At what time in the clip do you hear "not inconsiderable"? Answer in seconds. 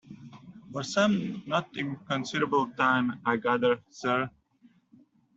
1.45-2.71